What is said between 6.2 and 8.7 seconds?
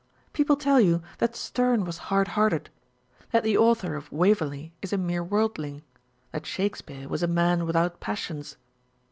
that Shake speare was a man without passions.